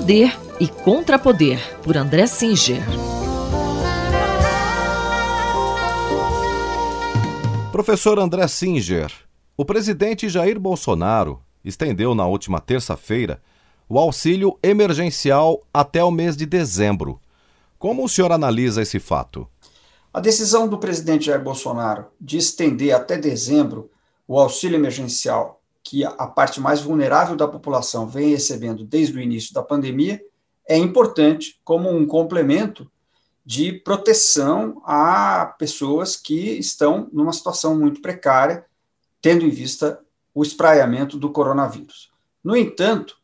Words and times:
Poder 0.00 0.34
e 0.58 0.66
Contrapoder, 0.66 1.60
por 1.82 1.94
André 1.94 2.26
Singer. 2.26 2.80
Professor 7.70 8.18
André 8.18 8.48
Singer, 8.48 9.12
o 9.58 9.62
presidente 9.62 10.26
Jair 10.26 10.58
Bolsonaro 10.58 11.42
estendeu 11.62 12.14
na 12.14 12.26
última 12.26 12.60
terça-feira 12.60 13.42
o 13.90 13.98
auxílio 13.98 14.58
emergencial 14.62 15.60
até 15.72 16.02
o 16.02 16.10
mês 16.10 16.34
de 16.34 16.46
dezembro. 16.46 17.20
Como 17.78 18.02
o 18.02 18.08
senhor 18.08 18.32
analisa 18.32 18.80
esse 18.80 18.98
fato? 18.98 19.46
A 20.14 20.18
decisão 20.18 20.66
do 20.66 20.78
presidente 20.78 21.26
Jair 21.26 21.44
Bolsonaro 21.44 22.06
de 22.18 22.38
estender 22.38 22.94
até 22.94 23.18
dezembro 23.18 23.90
o 24.26 24.40
auxílio 24.40 24.76
emergencial, 24.76 25.59
que 25.82 26.04
a 26.04 26.26
parte 26.26 26.60
mais 26.60 26.80
vulnerável 26.80 27.36
da 27.36 27.48
população 27.48 28.06
vem 28.06 28.30
recebendo 28.30 28.84
desde 28.84 29.16
o 29.16 29.20
início 29.20 29.54
da 29.54 29.62
pandemia, 29.62 30.22
é 30.68 30.76
importante 30.76 31.60
como 31.64 31.90
um 31.90 32.06
complemento 32.06 32.90
de 33.44 33.72
proteção 33.72 34.80
a 34.84 35.54
pessoas 35.58 36.14
que 36.16 36.58
estão 36.58 37.08
numa 37.12 37.32
situação 37.32 37.76
muito 37.76 38.00
precária, 38.00 38.64
tendo 39.20 39.44
em 39.44 39.50
vista 39.50 40.00
o 40.34 40.42
espraiamento 40.42 41.18
do 41.18 41.30
coronavírus. 41.30 42.10
No 42.44 42.56
entanto, 42.56 43.18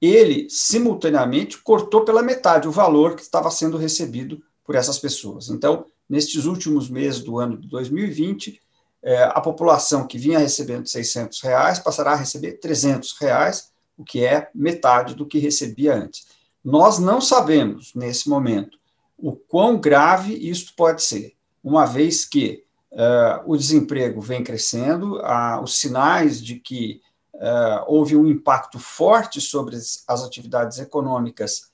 ele 0.00 0.48
simultaneamente 0.50 1.58
cortou 1.58 2.04
pela 2.04 2.22
metade 2.22 2.68
o 2.68 2.72
valor 2.72 3.14
que 3.14 3.22
estava 3.22 3.50
sendo 3.50 3.76
recebido 3.76 4.42
por 4.64 4.74
essas 4.74 4.98
pessoas. 4.98 5.48
Então, 5.48 5.86
nestes 6.08 6.44
últimos 6.44 6.90
meses 6.90 7.20
do 7.20 7.38
ano 7.38 7.56
de 7.56 7.68
2020, 7.68 8.60
é, 9.02 9.24
a 9.24 9.40
população 9.40 10.06
que 10.06 10.16
vinha 10.16 10.38
recebendo 10.38 10.86
600 10.86 11.40
reais 11.40 11.78
passará 11.78 12.12
a 12.12 12.16
receber 12.16 12.52
300 12.52 13.12
reais, 13.18 13.72
o 13.98 14.04
que 14.04 14.24
é 14.24 14.48
metade 14.54 15.14
do 15.14 15.26
que 15.26 15.38
recebia 15.38 15.94
antes. 15.94 16.26
Nós 16.64 16.98
não 16.98 17.20
sabemos, 17.20 17.92
nesse 17.94 18.28
momento, 18.28 18.78
o 19.18 19.32
quão 19.32 19.78
grave 19.78 20.34
isto 20.34 20.74
pode 20.76 21.02
ser, 21.02 21.34
uma 21.62 21.84
vez 21.84 22.24
que 22.24 22.64
uh, 22.92 23.42
o 23.44 23.56
desemprego 23.56 24.20
vem 24.20 24.44
crescendo, 24.44 25.20
os 25.62 25.78
sinais 25.78 26.40
de 26.40 26.56
que 26.56 27.00
uh, 27.34 27.84
houve 27.86 28.16
um 28.16 28.26
impacto 28.26 28.78
forte 28.78 29.40
sobre 29.40 29.76
as, 29.76 30.04
as 30.06 30.22
atividades 30.24 30.78
econômicas 30.78 31.70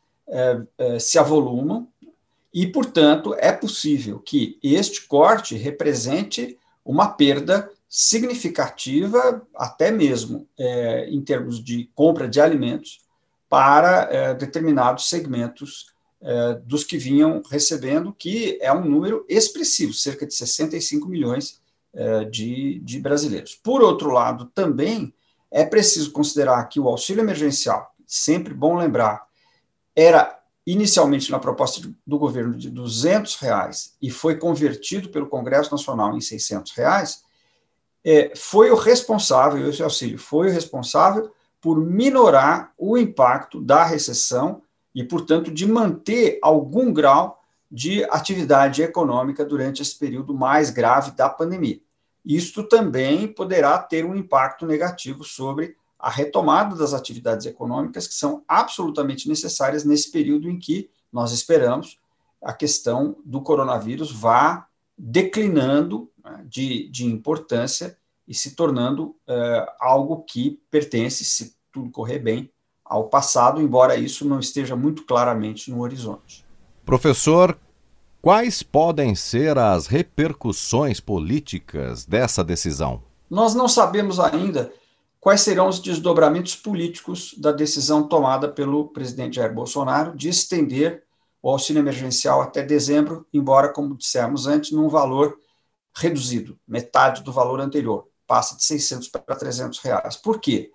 se 1.00 1.18
avolumam, 1.18 1.88
e, 2.52 2.66
portanto, 2.66 3.34
é 3.38 3.50
possível 3.50 4.18
que 4.18 4.58
este 4.62 5.06
corte 5.06 5.54
represente 5.56 6.58
uma 6.90 7.08
perda 7.08 7.70
significativa, 7.88 9.46
até 9.54 9.90
mesmo 9.90 10.46
em 11.08 11.22
termos 11.22 11.62
de 11.62 11.90
compra 11.94 12.28
de 12.28 12.40
alimentos, 12.40 13.00
para 13.48 14.34
determinados 14.34 15.08
segmentos 15.08 15.86
é, 16.20 16.54
dos 16.64 16.82
que 16.82 16.98
vinham 16.98 17.40
recebendo, 17.48 18.12
que 18.12 18.58
é 18.60 18.72
um 18.72 18.84
número 18.84 19.24
expressivo, 19.28 19.92
cerca 19.92 20.26
de 20.26 20.34
65 20.34 21.08
milhões 21.08 21.60
é, 21.94 22.24
de, 22.24 22.80
de 22.80 22.98
brasileiros. 22.98 23.54
Por 23.54 23.82
outro 23.82 24.10
lado, 24.10 24.46
também 24.46 25.14
é 25.48 25.64
preciso 25.64 26.10
considerar 26.10 26.64
que 26.64 26.80
o 26.80 26.88
auxílio 26.88 27.22
emergencial, 27.22 27.94
sempre 28.04 28.52
bom 28.52 28.76
lembrar, 28.76 29.28
era 29.94 30.37
inicialmente 30.70 31.30
na 31.30 31.38
proposta 31.38 31.90
do 32.06 32.18
governo 32.18 32.54
de 32.54 32.68
200 32.68 33.36
reais 33.36 33.96
e 34.02 34.10
foi 34.10 34.36
convertido 34.36 35.08
pelo 35.08 35.26
Congresso 35.26 35.70
Nacional 35.70 36.14
em 36.14 36.20
600 36.20 36.72
reais, 36.72 37.24
é, 38.04 38.32
foi 38.36 38.70
o 38.70 38.74
responsável, 38.74 39.66
esse 39.66 39.82
auxílio 39.82 40.18
foi 40.18 40.48
o 40.48 40.52
responsável 40.52 41.32
por 41.58 41.80
minorar 41.80 42.74
o 42.76 42.98
impacto 42.98 43.62
da 43.62 43.82
recessão 43.82 44.60
e, 44.94 45.02
portanto, 45.02 45.50
de 45.50 45.66
manter 45.66 46.38
algum 46.42 46.92
grau 46.92 47.42
de 47.70 48.04
atividade 48.04 48.82
econômica 48.82 49.46
durante 49.46 49.80
esse 49.80 49.98
período 49.98 50.34
mais 50.34 50.68
grave 50.68 51.12
da 51.12 51.30
pandemia. 51.30 51.80
Isto 52.22 52.62
também 52.62 53.26
poderá 53.26 53.78
ter 53.78 54.04
um 54.04 54.14
impacto 54.14 54.66
negativo 54.66 55.24
sobre 55.24 55.76
a 55.98 56.10
retomada 56.10 56.76
das 56.76 56.94
atividades 56.94 57.46
econômicas, 57.46 58.06
que 58.06 58.14
são 58.14 58.42
absolutamente 58.46 59.28
necessárias 59.28 59.84
nesse 59.84 60.12
período 60.12 60.48
em 60.48 60.58
que 60.58 60.88
nós 61.12 61.32
esperamos 61.32 61.98
a 62.42 62.52
questão 62.52 63.16
do 63.24 63.40
coronavírus 63.40 64.12
vá 64.12 64.66
declinando 64.96 66.10
né, 66.22 66.44
de, 66.48 66.88
de 66.88 67.04
importância 67.04 67.96
e 68.26 68.34
se 68.34 68.54
tornando 68.54 69.06
uh, 69.06 69.66
algo 69.80 70.24
que 70.24 70.60
pertence, 70.70 71.24
se 71.24 71.56
tudo 71.72 71.90
correr 71.90 72.18
bem, 72.18 72.50
ao 72.84 73.08
passado, 73.08 73.60
embora 73.60 73.96
isso 73.96 74.24
não 74.24 74.38
esteja 74.38 74.74
muito 74.74 75.04
claramente 75.04 75.70
no 75.70 75.80
horizonte. 75.80 76.44
Professor, 76.84 77.58
quais 78.22 78.62
podem 78.62 79.14
ser 79.14 79.58
as 79.58 79.86
repercussões 79.86 81.00
políticas 81.00 82.04
dessa 82.06 82.42
decisão? 82.42 83.02
Nós 83.28 83.54
não 83.54 83.68
sabemos 83.68 84.18
ainda 84.18 84.72
quais 85.28 85.42
serão 85.42 85.68
os 85.68 85.78
desdobramentos 85.78 86.56
políticos 86.56 87.34
da 87.36 87.52
decisão 87.52 88.08
tomada 88.08 88.48
pelo 88.48 88.88
presidente 88.88 89.36
Jair 89.36 89.52
Bolsonaro 89.52 90.16
de 90.16 90.30
estender 90.30 91.02
o 91.42 91.50
auxílio 91.50 91.80
emergencial 91.80 92.40
até 92.40 92.62
dezembro, 92.62 93.26
embora, 93.30 93.68
como 93.68 93.94
dissemos 93.94 94.46
antes, 94.46 94.70
num 94.70 94.88
valor 94.88 95.38
reduzido, 95.94 96.58
metade 96.66 97.22
do 97.22 97.30
valor 97.30 97.60
anterior, 97.60 98.08
passa 98.26 98.56
de 98.56 98.64
600 98.64 99.08
para 99.08 99.36
300 99.36 99.78
reais. 99.80 100.16
Por 100.16 100.40
quê? 100.40 100.70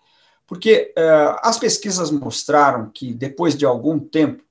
Porque 0.46 0.94
uh, 0.96 1.40
as 1.42 1.58
pesquisas 1.58 2.12
mostraram 2.12 2.92
que, 2.94 3.12
depois 3.12 3.58
de 3.58 3.66
algum 3.66 3.98
tempo, 3.98 4.44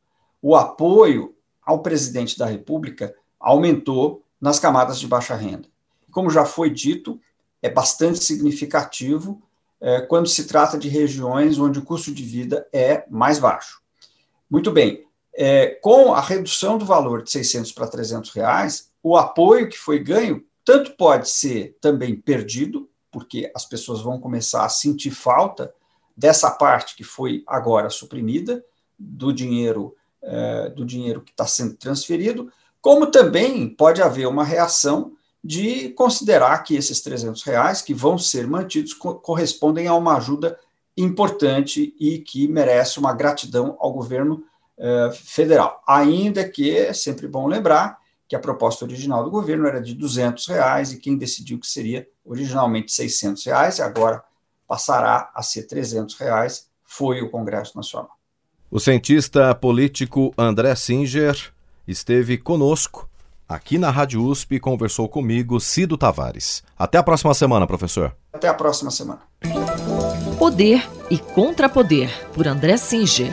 o 0.42 0.56
apoio 0.56 1.32
ao 1.64 1.80
presidente 1.80 2.36
da 2.36 2.46
República 2.46 3.14
aumentou 3.38 4.24
nas 4.40 4.58
camadas 4.58 4.98
de 4.98 5.06
baixa 5.06 5.36
renda. 5.36 5.68
Como 6.10 6.28
já 6.28 6.44
foi 6.44 6.70
dito, 6.70 7.20
é 7.62 7.70
bastante 7.70 8.24
significativo 8.24 9.40
quando 10.08 10.28
se 10.28 10.46
trata 10.46 10.78
de 10.78 10.88
regiões 10.88 11.58
onde 11.58 11.78
o 11.78 11.84
custo 11.84 12.12
de 12.12 12.22
vida 12.22 12.66
é 12.72 13.04
mais 13.10 13.38
baixo. 13.38 13.82
Muito 14.48 14.70
bem, 14.70 15.04
é, 15.34 15.78
com 15.82 16.12
a 16.12 16.20
redução 16.20 16.78
do 16.78 16.84
valor 16.84 17.22
de 17.22 17.30
600 17.30 17.72
para 17.72 17.88
300 17.88 18.30
reais, 18.30 18.90
o 19.02 19.16
apoio 19.16 19.68
que 19.68 19.78
foi 19.78 19.98
ganho 19.98 20.44
tanto 20.64 20.92
pode 20.92 21.28
ser 21.28 21.76
também 21.80 22.14
perdido, 22.14 22.88
porque 23.10 23.50
as 23.54 23.64
pessoas 23.64 24.00
vão 24.00 24.20
começar 24.20 24.64
a 24.64 24.68
sentir 24.68 25.10
falta 25.10 25.74
dessa 26.16 26.50
parte 26.50 26.94
que 26.94 27.02
foi 27.02 27.42
agora 27.46 27.90
suprimida, 27.90 28.64
do 28.98 29.32
dinheiro, 29.32 29.96
é, 30.22 30.68
do 30.70 30.84
dinheiro 30.84 31.22
que 31.22 31.32
está 31.32 31.46
sendo 31.46 31.74
transferido, 31.76 32.52
como 32.80 33.10
também 33.10 33.68
pode 33.68 34.00
haver 34.00 34.28
uma 34.28 34.44
reação 34.44 35.16
de 35.42 35.88
considerar 35.90 36.62
que 36.62 36.76
esses 36.76 37.00
300 37.00 37.42
reais 37.42 37.82
que 37.82 37.92
vão 37.92 38.16
ser 38.16 38.46
mantidos 38.46 38.94
co 38.94 39.14
correspondem 39.16 39.86
a 39.88 39.94
uma 39.94 40.16
ajuda 40.16 40.58
importante 40.96 41.94
e 41.98 42.18
que 42.18 42.46
merece 42.46 42.98
uma 42.98 43.12
gratidão 43.12 43.76
ao 43.80 43.92
governo 43.92 44.44
é, 44.78 45.10
federal. 45.12 45.82
Ainda 45.86 46.48
que 46.48 46.76
é 46.76 46.92
sempre 46.92 47.26
bom 47.26 47.46
lembrar 47.46 47.98
que 48.28 48.36
a 48.36 48.40
proposta 48.40 48.84
original 48.84 49.24
do 49.24 49.30
governo 49.30 49.66
era 49.66 49.80
de 49.80 49.94
200 49.94 50.46
reais 50.46 50.92
e 50.92 50.98
quem 50.98 51.16
decidiu 51.16 51.58
que 51.58 51.66
seria 51.66 52.08
originalmente 52.24 52.92
600 52.92 53.44
reais, 53.44 53.78
e 53.78 53.82
agora 53.82 54.22
passará 54.66 55.30
a 55.34 55.42
ser 55.42 55.64
300 55.64 56.14
reais, 56.14 56.68
foi 56.82 57.20
o 57.20 57.30
Congresso 57.30 57.76
Nacional. 57.76 58.16
O 58.70 58.80
cientista 58.80 59.54
político 59.54 60.32
André 60.38 60.74
Singer 60.74 61.52
esteve 61.86 62.38
conosco 62.38 63.06
aqui 63.54 63.78
na 63.78 63.90
Rádio 63.90 64.22
USP 64.22 64.58
conversou 64.58 65.08
comigo, 65.08 65.60
Cido 65.60 65.96
Tavares. 65.96 66.62
Até 66.78 66.98
a 66.98 67.02
próxima 67.02 67.34
semana, 67.34 67.66
professor. 67.66 68.14
Até 68.32 68.48
a 68.48 68.54
próxima 68.54 68.90
semana. 68.90 69.20
Poder 70.38 70.88
e 71.10 71.18
Contrapoder, 71.18 72.10
por 72.32 72.46
André 72.46 72.76
Singer. 72.76 73.32